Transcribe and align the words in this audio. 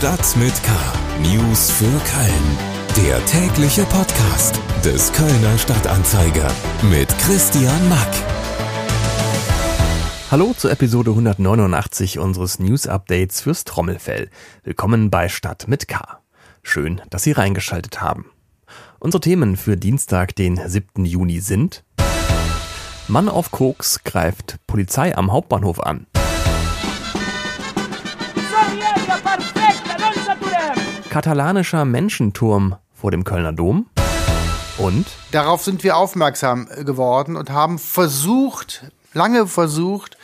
Stadt 0.00 0.34
mit 0.38 0.54
K. 0.62 0.72
News 1.20 1.70
für 1.70 1.84
Köln. 1.84 3.06
Der 3.06 3.22
tägliche 3.26 3.82
Podcast 3.82 4.58
des 4.82 5.12
Kölner 5.12 5.58
Stadtanzeiger 5.58 6.50
mit 6.90 7.06
Christian 7.18 7.86
Mack. 7.90 8.08
Hallo 10.30 10.54
zur 10.56 10.70
Episode 10.70 11.10
189 11.10 12.18
unseres 12.18 12.58
News 12.58 12.86
Updates 12.86 13.42
fürs 13.42 13.64
Trommelfell. 13.64 14.30
Willkommen 14.64 15.10
bei 15.10 15.28
Stadt 15.28 15.68
mit 15.68 15.86
K. 15.86 16.22
Schön, 16.62 17.02
dass 17.10 17.24
Sie 17.24 17.32
reingeschaltet 17.32 18.00
haben. 18.00 18.30
Unsere 19.00 19.20
Themen 19.20 19.58
für 19.58 19.76
Dienstag, 19.76 20.34
den 20.34 20.58
7. 20.66 21.04
Juni 21.04 21.40
sind 21.40 21.84
Mann 23.06 23.28
auf 23.28 23.50
Koks 23.50 24.02
greift 24.02 24.60
Polizei 24.66 25.14
am 25.14 25.30
Hauptbahnhof 25.30 25.78
an. 25.80 26.06
Katalanischer 31.10 31.84
Menschenturm 31.84 32.76
vor 32.94 33.10
dem 33.10 33.24
Kölner 33.24 33.52
Dom. 33.52 33.86
Und? 34.78 35.06
Darauf 35.32 35.60
sind 35.60 35.82
wir 35.82 35.96
aufmerksam 35.96 36.68
geworden 36.84 37.34
und 37.34 37.50
haben 37.50 37.80
versucht, 37.80 38.84
lange 39.12 39.48
versucht, 39.48 40.16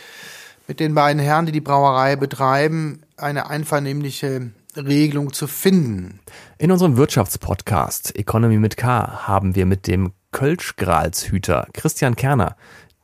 mit 0.68 0.78
den 0.78 0.94
beiden 0.94 1.20
Herren, 1.20 1.44
die 1.44 1.52
die 1.52 1.60
Brauerei 1.60 2.14
betreiben, 2.14 3.02
eine 3.16 3.50
einvernehmliche 3.50 4.52
Regelung 4.76 5.32
zu 5.32 5.48
finden. 5.48 6.20
In 6.56 6.70
unserem 6.70 6.96
Wirtschaftspodcast 6.96 8.14
Economy 8.14 8.58
mit 8.58 8.76
K 8.76 9.26
haben 9.26 9.56
wir 9.56 9.66
mit 9.66 9.88
dem 9.88 10.12
Kölsch-Gralshüter 10.30 11.66
Christian 11.72 12.14
Kerner, 12.14 12.54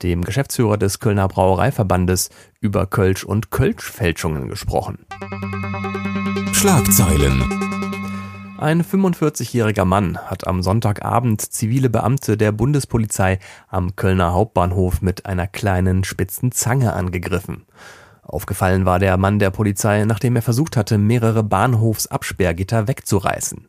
dem 0.04 0.22
Geschäftsführer 0.22 0.76
des 0.76 1.00
Kölner 1.00 1.26
Brauereiverbandes, 1.26 2.30
über 2.60 2.86
Kölsch 2.86 3.24
und 3.24 3.50
Kölschfälschungen 3.50 4.48
gesprochen. 4.48 5.04
Schlagzeilen. 6.52 7.71
Ein 8.62 8.84
45-jähriger 8.84 9.84
Mann 9.84 10.18
hat 10.18 10.46
am 10.46 10.62
Sonntagabend 10.62 11.40
zivile 11.40 11.90
Beamte 11.90 12.36
der 12.36 12.52
Bundespolizei 12.52 13.40
am 13.66 13.96
Kölner 13.96 14.34
Hauptbahnhof 14.34 15.02
mit 15.02 15.26
einer 15.26 15.48
kleinen 15.48 16.04
spitzen 16.04 16.52
Zange 16.52 16.92
angegriffen. 16.92 17.64
Aufgefallen 18.22 18.86
war 18.86 19.00
der 19.00 19.16
Mann 19.16 19.40
der 19.40 19.50
Polizei, 19.50 20.04
nachdem 20.04 20.36
er 20.36 20.42
versucht 20.42 20.76
hatte, 20.76 20.96
mehrere 20.96 21.42
Bahnhofsabsperrgitter 21.42 22.86
wegzureißen. 22.86 23.66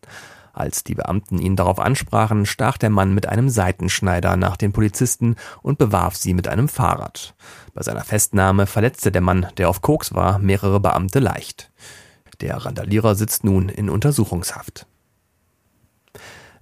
Als 0.54 0.84
die 0.84 0.94
Beamten 0.94 1.40
ihn 1.40 1.56
darauf 1.56 1.80
ansprachen, 1.80 2.46
stach 2.46 2.78
der 2.78 2.92
Mann 2.92 3.16
mit 3.16 3.28
einem 3.28 3.50
Seitenschneider 3.50 4.38
nach 4.38 4.58
den 4.58 4.74
Polizisten 4.74 5.38
und 5.64 5.80
bewarf 5.80 6.16
sie 6.16 6.36
mit 6.36 6.48
einem 6.48 6.68
Fahrrad. 6.68 7.34
Bei 7.74 7.82
seiner 7.82 8.04
Festnahme 8.04 8.68
verletzte 8.68 9.12
der 9.12 9.22
Mann, 9.22 9.48
der 9.58 9.70
auf 9.70 9.82
Koks 9.82 10.14
war, 10.14 10.38
mehrere 10.38 10.80
Beamte 10.80 11.18
leicht. 11.18 11.72
Der 12.42 12.58
Randalierer 12.58 13.16
sitzt 13.16 13.44
nun 13.44 13.70
in 13.70 13.90
Untersuchungshaft. 13.90 14.88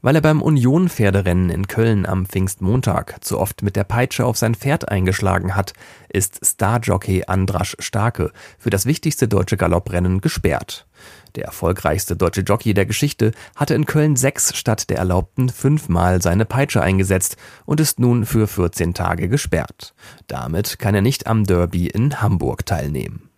Weil 0.03 0.15
er 0.15 0.21
beim 0.21 0.41
Union-Pferderennen 0.41 1.51
in 1.51 1.67
Köln 1.67 2.07
am 2.07 2.25
Pfingstmontag 2.25 3.23
zu 3.23 3.39
oft 3.39 3.61
mit 3.61 3.75
der 3.75 3.83
Peitsche 3.83 4.25
auf 4.25 4.35
sein 4.35 4.55
Pferd 4.55 4.89
eingeschlagen 4.89 5.55
hat, 5.55 5.73
ist 6.09 6.39
Starjockey 6.43 7.25
Andrasch 7.27 7.75
Starke 7.77 8.31
für 8.57 8.71
das 8.71 8.87
wichtigste 8.87 9.27
deutsche 9.27 9.57
Galopprennen 9.57 10.19
gesperrt. 10.19 10.87
Der 11.35 11.45
erfolgreichste 11.45 12.15
deutsche 12.15 12.41
Jockey 12.41 12.73
der 12.73 12.87
Geschichte 12.87 13.31
hatte 13.55 13.75
in 13.75 13.85
Köln 13.85 14.15
sechs 14.15 14.57
statt 14.57 14.89
der 14.89 14.97
erlaubten 14.97 15.49
fünfmal 15.49 16.19
seine 16.21 16.45
Peitsche 16.45 16.81
eingesetzt 16.81 17.37
und 17.65 17.79
ist 17.79 17.99
nun 17.99 18.25
für 18.25 18.47
14 18.47 18.95
Tage 18.95 19.29
gesperrt. 19.29 19.93
Damit 20.25 20.79
kann 20.79 20.95
er 20.95 21.01
nicht 21.01 21.27
am 21.27 21.43
Derby 21.43 21.87
in 21.87 22.21
Hamburg 22.21 22.65
teilnehmen. 22.65 23.30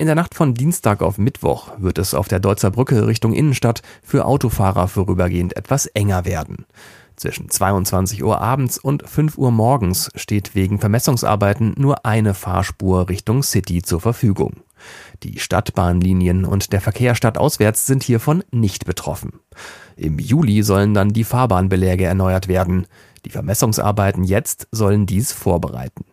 In 0.00 0.06
der 0.06 0.14
Nacht 0.14 0.34
von 0.34 0.54
Dienstag 0.54 1.02
auf 1.02 1.18
Mittwoch 1.18 1.72
wird 1.76 1.98
es 1.98 2.14
auf 2.14 2.26
der 2.26 2.40
Deutzer 2.40 2.70
Brücke 2.70 3.06
Richtung 3.06 3.34
Innenstadt 3.34 3.82
für 4.02 4.24
Autofahrer 4.24 4.88
vorübergehend 4.88 5.54
etwas 5.58 5.84
enger 5.84 6.24
werden. 6.24 6.64
Zwischen 7.16 7.50
22 7.50 8.24
Uhr 8.24 8.40
abends 8.40 8.78
und 8.78 9.06
5 9.06 9.36
Uhr 9.36 9.50
morgens 9.50 10.10
steht 10.14 10.54
wegen 10.54 10.78
Vermessungsarbeiten 10.78 11.74
nur 11.76 12.06
eine 12.06 12.32
Fahrspur 12.32 13.10
Richtung 13.10 13.42
City 13.42 13.82
zur 13.82 14.00
Verfügung. 14.00 14.62
Die 15.22 15.38
Stadtbahnlinien 15.38 16.46
und 16.46 16.72
der 16.72 16.80
Verkehr 16.80 17.14
stadtauswärts 17.14 17.84
sind 17.84 18.02
hiervon 18.02 18.42
nicht 18.50 18.86
betroffen. 18.86 19.40
Im 19.96 20.18
Juli 20.18 20.62
sollen 20.62 20.94
dann 20.94 21.10
die 21.10 21.24
Fahrbahnbeläge 21.24 22.06
erneuert 22.06 22.48
werden. 22.48 22.86
Die 23.26 23.30
Vermessungsarbeiten 23.30 24.24
jetzt 24.24 24.66
sollen 24.72 25.04
dies 25.04 25.30
vorbereiten. 25.32 26.06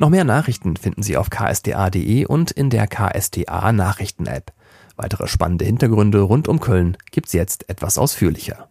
Noch 0.00 0.08
mehr 0.08 0.24
Nachrichten 0.24 0.78
finden 0.78 1.02
Sie 1.02 1.18
auf 1.18 1.28
ksda.de 1.28 2.24
und 2.24 2.50
in 2.50 2.70
der 2.70 2.86
KSTA 2.86 3.70
Nachrichten-App. 3.70 4.50
Weitere 4.96 5.28
spannende 5.28 5.66
Hintergründe 5.66 6.22
rund 6.22 6.48
um 6.48 6.58
Köln 6.58 6.96
gibt's 7.10 7.34
jetzt 7.34 7.68
etwas 7.68 7.98
ausführlicher. 7.98 8.70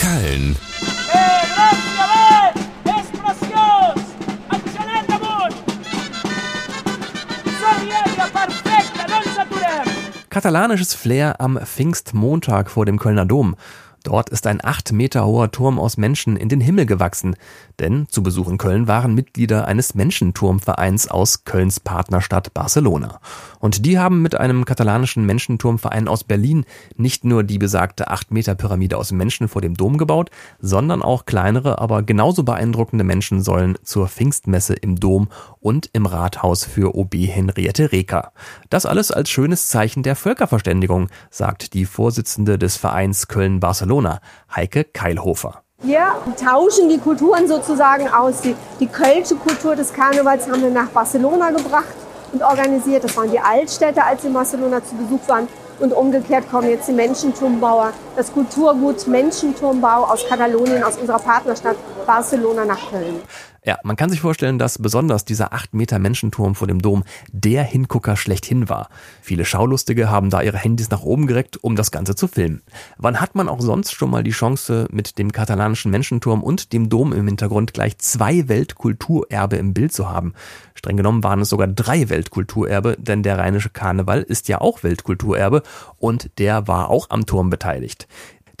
Köln. 0.00 0.56
Katalanisches 10.28 10.94
Flair 10.94 11.40
am 11.40 11.56
Pfingstmontag 11.56 12.68
vor 12.68 12.84
dem 12.84 12.98
Kölner 12.98 13.26
Dom. 13.26 13.54
Dort 14.02 14.30
ist 14.30 14.46
ein 14.46 14.64
acht 14.64 14.92
Meter 14.92 15.24
hoher 15.24 15.52
Turm 15.52 15.78
aus 15.78 15.96
Menschen 15.96 16.36
in 16.36 16.48
den 16.48 16.60
Himmel 16.60 16.86
gewachsen, 16.86 17.36
denn 17.78 18.06
zu 18.08 18.22
Besuch 18.22 18.48
in 18.48 18.58
Köln 18.58 18.88
waren 18.88 19.14
Mitglieder 19.14 19.66
eines 19.66 19.94
Menschenturmvereins 19.94 21.08
aus 21.08 21.44
Kölns 21.44 21.78
Partnerstadt 21.78 22.52
Barcelona. 22.52 23.20
Und 23.60 23.86
die 23.86 23.98
haben 23.98 24.20
mit 24.20 24.34
einem 24.34 24.64
katalanischen 24.64 25.24
Menschenturmverein 25.24 26.08
aus 26.08 26.24
Berlin 26.24 26.64
nicht 26.96 27.24
nur 27.24 27.44
die 27.44 27.58
besagte 27.58 28.08
acht 28.08 28.32
Meter 28.32 28.56
Pyramide 28.56 28.96
aus 28.98 29.12
Menschen 29.12 29.46
vor 29.46 29.62
dem 29.62 29.74
Dom 29.74 29.98
gebaut, 29.98 30.30
sondern 30.58 31.02
auch 31.02 31.24
kleinere, 31.24 31.78
aber 31.78 32.02
genauso 32.02 32.42
beeindruckende 32.42 33.04
Menschensäulen 33.04 33.78
zur 33.84 34.08
Pfingstmesse 34.08 34.74
im 34.74 34.96
Dom 34.96 35.28
und 35.60 35.90
im 35.92 36.06
Rathaus 36.06 36.64
für 36.64 36.96
OB 36.96 37.14
Henriette 37.14 37.92
Reker. 37.92 38.32
Das 38.68 38.84
alles 38.84 39.12
als 39.12 39.30
schönes 39.30 39.68
Zeichen 39.68 40.02
der 40.02 40.16
Völkerverständigung, 40.16 41.08
sagt 41.30 41.74
die 41.74 41.84
Vorsitzende 41.84 42.58
des 42.58 42.76
Vereins 42.76 43.28
Köln-Barcelona 43.28 43.91
Barcelona, 43.92 44.20
Heike 44.56 44.84
Keilhofer. 44.84 45.62
Wir 45.82 46.14
tauschen 46.42 46.88
die 46.88 46.96
Kulturen 46.96 47.46
sozusagen 47.46 48.08
aus. 48.08 48.40
Die, 48.40 48.54
die 48.80 48.86
kölsche 48.86 49.34
Kultur 49.34 49.76
des 49.76 49.92
Karnevals 49.92 50.48
haben 50.48 50.62
wir 50.62 50.70
nach 50.70 50.88
Barcelona 50.88 51.50
gebracht 51.50 51.94
und 52.32 52.42
organisiert. 52.42 53.04
Das 53.04 53.14
waren 53.18 53.30
die 53.30 53.38
Altstädte, 53.38 54.02
als 54.02 54.22
sie 54.22 54.28
in 54.28 54.32
Barcelona 54.32 54.82
zu 54.82 54.94
Besuch 54.94 55.28
waren. 55.28 55.46
Und 55.78 55.92
umgekehrt 55.92 56.50
kommen 56.50 56.70
jetzt 56.70 56.88
die 56.88 56.92
Menschenturmbauer, 56.92 57.92
das 58.16 58.32
Kulturgut 58.32 59.06
Menschenturmbau 59.08 60.04
aus 60.04 60.26
Katalonien, 60.26 60.82
aus 60.82 60.96
unserer 60.96 61.18
Partnerstadt 61.18 61.76
Barcelona 62.06 62.64
nach 62.64 62.90
Köln. 62.90 63.20
Ja, 63.64 63.78
man 63.84 63.94
kann 63.94 64.10
sich 64.10 64.20
vorstellen, 64.20 64.58
dass 64.58 64.78
besonders 64.78 65.24
dieser 65.24 65.52
8 65.52 65.72
Meter 65.72 66.00
Menschenturm 66.00 66.56
vor 66.56 66.66
dem 66.66 66.82
Dom 66.82 67.04
der 67.30 67.62
Hingucker 67.62 68.16
schlechthin 68.16 68.68
war. 68.68 68.88
Viele 69.20 69.44
Schaulustige 69.44 70.10
haben 70.10 70.30
da 70.30 70.42
ihre 70.42 70.58
Handys 70.58 70.90
nach 70.90 71.02
oben 71.02 71.28
gereckt, 71.28 71.62
um 71.62 71.76
das 71.76 71.92
Ganze 71.92 72.16
zu 72.16 72.26
filmen. 72.26 72.62
Wann 72.98 73.20
hat 73.20 73.36
man 73.36 73.48
auch 73.48 73.60
sonst 73.60 73.92
schon 73.92 74.10
mal 74.10 74.24
die 74.24 74.32
Chance, 74.32 74.88
mit 74.90 75.16
dem 75.16 75.30
katalanischen 75.30 75.92
Menschenturm 75.92 76.42
und 76.42 76.72
dem 76.72 76.88
Dom 76.88 77.12
im 77.12 77.28
Hintergrund 77.28 77.72
gleich 77.72 77.98
zwei 77.98 78.48
Weltkulturerbe 78.48 79.54
im 79.54 79.74
Bild 79.74 79.92
zu 79.92 80.10
haben? 80.10 80.34
Streng 80.74 80.96
genommen 80.96 81.22
waren 81.22 81.42
es 81.42 81.50
sogar 81.50 81.68
drei 81.68 82.08
Weltkulturerbe, 82.08 82.96
denn 82.98 83.22
der 83.22 83.38
rheinische 83.38 83.70
Karneval 83.70 84.22
ist 84.22 84.48
ja 84.48 84.60
auch 84.60 84.82
Weltkulturerbe 84.82 85.62
und 85.98 86.36
der 86.38 86.66
war 86.66 86.90
auch 86.90 87.10
am 87.10 87.26
Turm 87.26 87.48
beteiligt. 87.48 88.08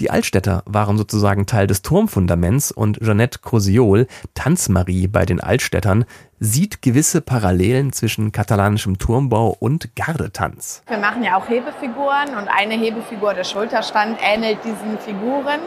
Die 0.00 0.10
Altstädter 0.10 0.62
waren 0.66 0.96
sozusagen 0.96 1.46
Teil 1.46 1.66
des 1.66 1.82
Turmfundaments 1.82 2.72
und 2.72 2.98
Jeanette 3.00 3.40
Crosiol, 3.40 4.06
Tanzmarie 4.34 5.06
bei 5.06 5.24
den 5.24 5.40
Altstädtern, 5.40 6.04
sieht 6.40 6.82
gewisse 6.82 7.20
Parallelen 7.20 7.92
zwischen 7.92 8.32
katalanischem 8.32 8.98
Turmbau 8.98 9.56
und 9.60 9.94
Gardetanz. 9.94 10.82
Wir 10.88 10.98
machen 10.98 11.22
ja 11.22 11.36
auch 11.36 11.48
Hebefiguren 11.48 12.36
und 12.36 12.48
eine 12.48 12.74
Hebefigur, 12.74 13.34
der 13.34 13.44
Schulterstand, 13.44 14.18
ähnelt 14.20 14.58
diesen 14.64 14.98
Figuren. 14.98 15.60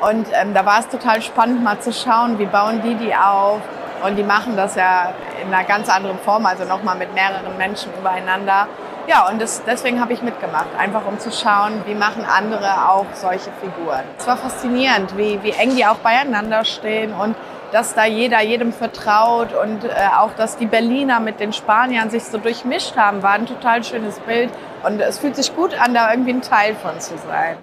Und 0.00 0.26
ähm, 0.32 0.52
da 0.52 0.66
war 0.66 0.80
es 0.80 0.88
total 0.88 1.22
spannend 1.22 1.62
mal 1.62 1.80
zu 1.80 1.92
schauen, 1.92 2.38
wie 2.38 2.46
bauen 2.46 2.82
die 2.84 2.94
die 2.94 3.14
auf. 3.14 3.60
Und 4.04 4.16
die 4.16 4.24
machen 4.24 4.56
das 4.56 4.74
ja 4.74 5.12
in 5.40 5.52
einer 5.52 5.64
ganz 5.64 5.88
anderen 5.88 6.18
Form, 6.18 6.44
also 6.44 6.64
nochmal 6.64 6.98
mit 6.98 7.14
mehreren 7.14 7.56
Menschen 7.56 7.92
übereinander. 7.98 8.66
Ja, 9.08 9.28
und 9.28 9.42
das, 9.42 9.62
deswegen 9.64 10.00
habe 10.00 10.12
ich 10.12 10.22
mitgemacht, 10.22 10.68
einfach 10.78 11.02
um 11.06 11.18
zu 11.18 11.32
schauen, 11.32 11.82
wie 11.86 11.94
machen 11.94 12.24
andere 12.24 12.88
auch 12.88 13.06
solche 13.14 13.50
Figuren. 13.60 14.04
Es 14.16 14.26
war 14.28 14.36
faszinierend, 14.36 15.16
wie, 15.16 15.42
wie 15.42 15.50
eng 15.50 15.74
die 15.74 15.84
auch 15.84 15.98
beieinander 15.98 16.64
stehen 16.64 17.12
und 17.12 17.34
dass 17.72 17.94
da 17.94 18.04
jeder 18.04 18.42
jedem 18.42 18.72
vertraut 18.72 19.48
und 19.54 19.84
äh, 19.84 19.88
auch, 20.16 20.34
dass 20.34 20.56
die 20.56 20.66
Berliner 20.66 21.20
mit 21.20 21.40
den 21.40 21.52
Spaniern 21.52 22.10
sich 22.10 22.24
so 22.24 22.38
durchmischt 22.38 22.96
haben, 22.96 23.22
war 23.22 23.32
ein 23.32 23.46
total 23.46 23.82
schönes 23.82 24.20
Bild 24.20 24.50
und 24.84 25.00
es 25.00 25.18
fühlt 25.18 25.36
sich 25.36 25.54
gut 25.56 25.74
an, 25.74 25.94
da 25.94 26.10
irgendwie 26.10 26.34
ein 26.34 26.42
Teil 26.42 26.76
von 26.76 27.00
zu 27.00 27.14
sein. 27.26 27.56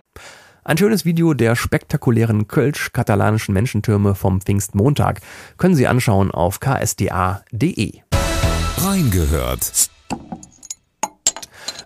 Ein 0.63 0.77
schönes 0.77 1.05
Video 1.05 1.33
der 1.33 1.55
spektakulären 1.55 2.47
Kölsch-katalanischen 2.47 3.53
Menschentürme 3.53 4.13
vom 4.13 4.41
Pfingstmontag 4.41 5.21
können 5.57 5.75
Sie 5.75 5.87
anschauen 5.87 6.31
auf 6.31 6.59
ksda.de. 6.59 8.01
Reingehört. 8.77 9.89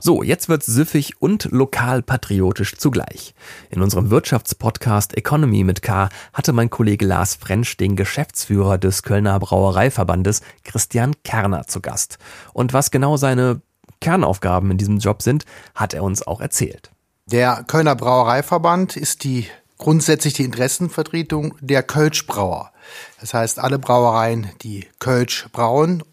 So, 0.06 0.22
jetzt 0.22 0.50
wird's 0.50 0.66
süffig 0.66 1.14
und 1.22 1.46
lokalpatriotisch 1.52 2.76
zugleich. 2.76 3.34
In 3.70 3.82
unserem 3.82 4.10
Wirtschaftspodcast 4.10 5.16
Economy 5.16 5.64
mit 5.64 5.82
K 5.82 6.10
hatte 6.34 6.52
mein 6.52 6.70
Kollege 6.70 7.06
Lars 7.06 7.36
Frensch 7.36 7.78
den 7.78 7.96
Geschäftsführer 7.96 8.78
des 8.78 9.04
Kölner 9.04 9.40
Brauereiverbandes 9.40 10.42
Christian 10.66 11.14
Kerner 11.24 11.68
zu 11.68 11.80
Gast. 11.80 12.18
Und 12.52 12.74
was 12.74 12.92
genau 12.92 13.16
seine 13.16 13.62
Kernaufgaben 14.02 14.72
in 14.72 14.78
diesem 14.78 14.98
Job 14.98 15.22
sind, 15.22 15.46
hat 15.74 15.94
er 15.94 16.04
uns 16.04 16.28
auch 16.28 16.42
erzählt. 16.42 16.92
Der 17.28 17.64
Kölner 17.66 17.96
Brauereiverband 17.96 18.98
ist 18.98 19.24
die 19.24 19.48
grundsätzlich 19.78 20.34
die 20.34 20.44
Interessenvertretung 20.44 21.56
der 21.62 21.82
Kölschbrauer. 21.82 22.74
Das 23.22 23.34
heißt, 23.34 23.58
alle 23.58 23.80
Brauereien, 23.80 24.50
die 24.64 24.86
Kölsch 25.00 25.48
brauen 25.54 26.04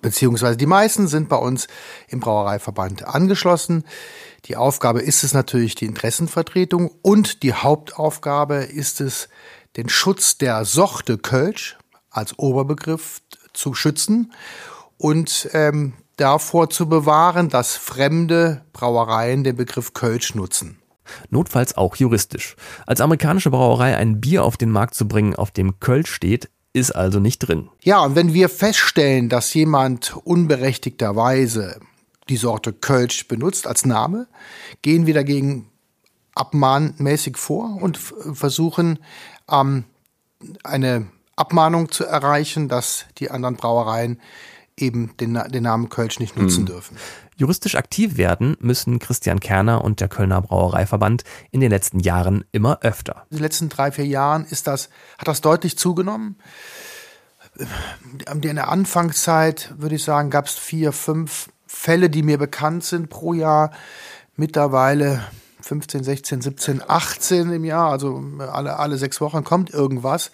beziehungsweise 0.00 0.56
die 0.56 0.66
meisten 0.66 1.08
sind 1.08 1.28
bei 1.28 1.36
uns 1.36 1.68
im 2.08 2.20
Brauereiverband 2.20 3.04
angeschlossen. 3.04 3.84
Die 4.46 4.56
Aufgabe 4.56 5.00
ist 5.00 5.24
es 5.24 5.34
natürlich 5.34 5.74
die 5.74 5.86
Interessenvertretung 5.86 6.90
und 7.02 7.42
die 7.42 7.54
Hauptaufgabe 7.54 8.56
ist 8.56 9.00
es, 9.00 9.28
den 9.76 9.88
Schutz 9.88 10.36
der 10.36 10.64
Sorte 10.64 11.18
Kölsch 11.18 11.78
als 12.10 12.38
Oberbegriff 12.38 13.22
zu 13.54 13.74
schützen 13.74 14.32
und 14.98 15.48
ähm, 15.52 15.94
davor 16.16 16.70
zu 16.70 16.88
bewahren, 16.88 17.48
dass 17.48 17.76
fremde 17.76 18.64
Brauereien 18.72 19.44
den 19.44 19.56
Begriff 19.56 19.94
Kölsch 19.94 20.34
nutzen. 20.34 20.78
Notfalls 21.30 21.76
auch 21.76 21.96
juristisch. 21.96 22.56
Als 22.86 23.00
amerikanische 23.00 23.50
Brauerei 23.50 23.96
ein 23.96 24.20
Bier 24.20 24.44
auf 24.44 24.56
den 24.56 24.70
Markt 24.70 24.94
zu 24.94 25.08
bringen, 25.08 25.34
auf 25.34 25.50
dem 25.50 25.80
Kölsch 25.80 26.12
steht, 26.12 26.50
ist 26.72 26.92
also 26.92 27.20
nicht 27.20 27.38
drin. 27.40 27.68
Ja, 27.82 28.00
und 28.00 28.14
wenn 28.14 28.32
wir 28.32 28.48
feststellen, 28.48 29.28
dass 29.28 29.52
jemand 29.54 30.16
unberechtigterweise 30.24 31.80
die 32.28 32.36
Sorte 32.36 32.72
Kölsch 32.72 33.28
benutzt 33.28 33.66
als 33.66 33.84
Name, 33.84 34.26
gehen 34.80 35.06
wir 35.06 35.14
dagegen 35.14 35.68
abmahnmäßig 36.34 37.36
vor 37.36 37.78
und 37.80 37.98
versuchen 37.98 38.98
ähm, 39.50 39.84
eine 40.64 41.08
Abmahnung 41.36 41.90
zu 41.90 42.04
erreichen, 42.04 42.68
dass 42.68 43.06
die 43.18 43.30
anderen 43.30 43.56
Brauereien 43.56 44.20
eben 44.82 45.16
den, 45.18 45.40
den 45.48 45.62
Namen 45.62 45.88
Kölsch 45.88 46.18
nicht 46.18 46.36
nutzen 46.36 46.60
hm. 46.60 46.66
dürfen. 46.66 46.96
Juristisch 47.36 47.76
aktiv 47.76 48.16
werden 48.16 48.56
müssen 48.60 48.98
Christian 48.98 49.40
Kerner 49.40 49.82
und 49.82 50.00
der 50.00 50.08
Kölner 50.08 50.42
Brauereiverband 50.42 51.24
in 51.50 51.60
den 51.60 51.70
letzten 51.70 52.00
Jahren 52.00 52.44
immer 52.52 52.80
öfter. 52.82 53.26
In 53.30 53.38
den 53.38 53.42
letzten 53.42 53.68
drei, 53.68 53.90
vier 53.92 54.06
Jahren 54.06 54.44
ist 54.44 54.66
das, 54.66 54.90
hat 55.18 55.28
das 55.28 55.40
deutlich 55.40 55.78
zugenommen. 55.78 56.36
In 58.42 58.56
der 58.56 58.68
Anfangszeit, 58.68 59.74
würde 59.78 59.94
ich 59.94 60.04
sagen, 60.04 60.30
gab 60.30 60.46
es 60.46 60.54
vier, 60.54 60.92
fünf 60.92 61.50
Fälle, 61.66 62.10
die 62.10 62.22
mir 62.22 62.38
bekannt 62.38 62.84
sind 62.84 63.08
pro 63.08 63.32
Jahr. 63.34 63.72
Mittlerweile 64.36 65.22
15, 65.60 66.04
16, 66.04 66.40
17, 66.42 66.82
18 66.86 67.52
im 67.52 67.64
Jahr, 67.64 67.92
also 67.92 68.22
alle, 68.38 68.78
alle 68.78 68.98
sechs 68.98 69.20
Wochen 69.20 69.44
kommt 69.44 69.70
irgendwas 69.70 70.32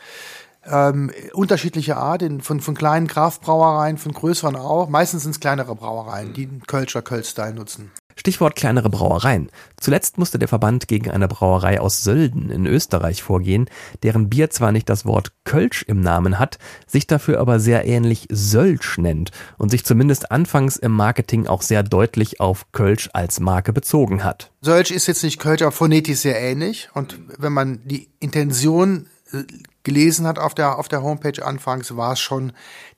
ähm, 0.71 1.11
unterschiedliche 1.33 1.97
Art, 1.97 2.23
in, 2.23 2.41
von, 2.41 2.61
von 2.61 2.75
kleinen 2.75 3.07
Kraftbrauereien, 3.07 3.99
von 3.99 4.13
größeren 4.13 4.57
auch. 4.57 4.89
Meistens 4.89 5.23
sind 5.23 5.33
es 5.33 5.41
kleinere 5.41 5.75
Brauereien, 5.75 6.33
die 6.33 6.49
Kölscher 6.67 7.03
Kölstyle 7.03 7.55
nutzen. 7.55 7.91
Stichwort 8.19 8.57
kleinere 8.57 8.91
Brauereien. 8.91 9.49
Zuletzt 9.81 10.19
musste 10.19 10.41
der 10.41 10.49
Verband 10.49 10.89
gegen 10.89 11.11
eine 11.11 11.29
Brauerei 11.29 11.81
aus 11.81 12.03
Sölden 12.03 12.51
in 12.51 12.67
Österreich 12.67 13.23
vorgehen, 13.23 13.71
deren 14.03 14.29
Bier 14.29 14.51
zwar 14.51 14.73
nicht 14.73 14.89
das 14.89 15.05
Wort 15.05 15.33
Kölsch 15.45 15.85
im 15.87 16.01
Namen 16.01 16.39
hat, 16.39 16.59
sich 16.89 17.07
dafür 17.07 17.39
aber 17.39 17.61
sehr 17.61 17.87
ähnlich 17.87 18.27
Sölsch 18.29 18.99
nennt 18.99 19.31
und 19.57 19.71
sich 19.71 19.85
zumindest 19.85 20.33
anfangs 20.33 20.77
im 20.77 20.93
Marketing 20.93 21.47
auch 21.47 21.63
sehr 21.63 21.85
deutlich 21.85 22.41
auf 22.41 22.73
Kölsch 22.73 23.09
als 23.13 23.39
Marke 23.39 23.73
bezogen 23.73 24.25
hat. 24.25 24.51
Sölsch 24.63 24.91
ist 24.91 25.07
jetzt 25.07 25.23
nicht 25.23 25.39
Kölsch, 25.39 25.63
aber 25.63 25.73
phonetisch 25.73 26.19
sehr 26.19 26.41
ähnlich 26.41 26.89
und 26.95 27.21
wenn 27.39 27.53
man 27.53 27.81
die 27.85 28.09
Intention 28.19 29.07
äh, 29.33 29.45
gelesen 29.83 30.27
hat 30.27 30.39
auf 30.39 30.55
der, 30.55 30.79
auf 30.79 30.89
der 30.89 31.03
Homepage 31.03 31.45
anfangs, 31.45 31.97
war 31.97 32.13
es 32.13 32.21
schon 32.21 32.53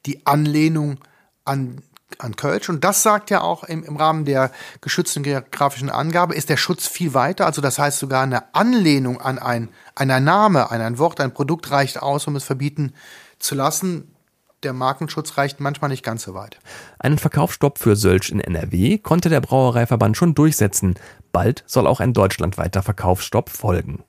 die 0.07 0.27
Anlehnung 0.27 0.99
an, 1.45 1.83
an 2.19 2.37
Kölsch. 2.37 2.69
Und 2.69 2.85
das 2.85 3.03
sagt 3.03 3.31
ja 3.31 3.43
auch 3.43 3.65
im, 3.65 3.85
im 3.85 3.97
Rahmen 3.97 4.25
der 4.25 4.51
geschützten 4.81 5.23
geografischen 5.23 5.91
Angabe, 5.91 6.35
ist 6.35 6.49
der 6.49 6.57
Schutz 6.57 6.87
viel 6.87 7.15
weiter. 7.15 7.47
Also 7.47 7.61
das 7.61 7.79
heißt 7.79 7.99
sogar 7.99 8.23
eine 8.23 8.55
Anlehnung 8.55 9.21
an 9.21 9.39
ein, 9.39 9.69
an 9.95 10.11
ein 10.11 10.25
Name, 10.25 10.71
an 10.71 10.81
ein 10.81 10.99
Wort, 10.99 11.21
ein 11.21 11.35
Produkt 11.35 11.71
reicht 11.71 12.03
aus, 12.03 12.27
um 12.27 12.37
es 12.37 12.45
verbieten 12.45 12.95
zu 13.39 13.55
lassen 13.55 14.15
der 14.63 14.73
Markenschutz 14.73 15.37
reicht 15.37 15.61
manchmal 15.61 15.91
nicht 15.91 16.05
ganz 16.05 16.23
so 16.23 16.35
weit. 16.35 16.59
Einen 16.99 17.19
Verkaufsstopp 17.19 17.79
für 17.79 17.97
Sölsch 17.97 18.31
in 18.31 18.41
NRW 18.41 18.99
konnte 18.99 19.29
der 19.29 19.41
Brauereiverband 19.41 20.17
schon 20.17 20.35
durchsetzen. 20.35 20.95
Bald 21.33 21.65
soll 21.67 21.87
auch 21.87 22.01
ein 22.01 22.13
deutschlandweiter 22.13 22.83
Verkaufsstopp 22.83 23.49
folgen. 23.49 24.05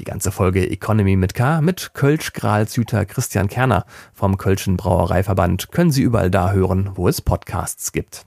Die 0.00 0.04
ganze 0.04 0.32
Folge 0.32 0.68
Economy 0.70 1.16
mit 1.16 1.34
K 1.34 1.60
mit 1.60 1.92
Kölsch-Gralshüter 1.94 3.04
Christian 3.06 3.48
Kerner 3.48 3.84
vom 4.12 4.38
Kölschen 4.38 4.76
Brauereiverband 4.76 5.70
können 5.72 5.90
Sie 5.90 6.02
überall 6.02 6.30
da 6.30 6.52
hören, 6.52 6.90
wo 6.94 7.08
es 7.08 7.20
Podcasts 7.20 7.92
gibt. 7.92 8.26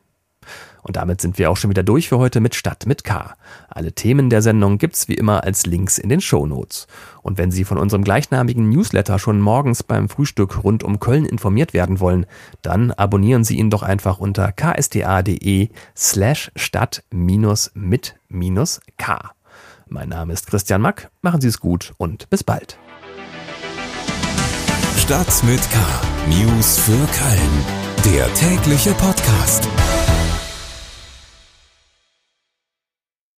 Und 0.88 0.95
damit 0.95 1.19
sind 1.19 1.38
wir 1.38 1.51
auch 1.51 1.57
schon 1.57 1.69
wieder 1.69 1.84
durch 1.84 2.07
für 2.07 2.18
heute 2.18 2.39
mit 2.39 2.56
Stadt 2.56 2.86
mit 2.86 3.04
K. 3.04 3.36
Alle 3.68 3.92
Themen 3.92 4.30
der 4.30 4.42
Sendung 4.42 4.78
gibt's 4.78 5.10
wie 5.10 5.16
immer 5.16 5.44
als 5.44 5.66
Links 5.66 5.98
in 5.98 6.07
den 6.07 6.22
Show 6.22 6.45
Notes. 6.45 6.88
Und 7.22 7.38
wenn 7.38 7.51
Sie 7.51 7.66
von 7.66 7.78
unserem 7.78 8.06
gleichnamigen 8.06 8.69
Newsletter 8.69 9.19
schon 9.19 9.42
morgens 9.42 9.83
beim 9.83 10.07
Frühstück 10.07 10.63
rund 10.63 10.83
um 10.83 11.01
Köln 11.01 11.25
informiert 11.25 11.74
werden 11.74 12.00
wollen, 12.00 12.25
dann 12.62 12.92
abonnieren 12.92 13.44
Sie 13.44 13.57
ihn 13.57 13.69
doch 13.69 13.83
einfach 13.83 14.19
unter 14.19 14.54
ksta.de 14.54 15.69
slash 15.95 16.51
stadt 16.56 17.04
mit 17.10 18.16
K. 18.98 19.31
Mein 19.89 20.10
Name 20.10 20.34
ist 20.34 20.48
Christian 20.48 20.81
Mack. 20.81 21.10
Machen 21.22 21.42
Sie 21.42 21.48
es 21.48 21.60
gut 21.60 21.94
und 21.98 22.30
bis 22.30 22.44
bald. 22.44 22.78
Stadt 24.98 25.44
mit 25.44 25.62
K. 25.72 25.78
News 26.28 26.80
für 26.80 26.92
Köln. 26.92 28.13
Der 28.13 28.34
tägliche 28.34 28.92
Podcast. 28.94 29.68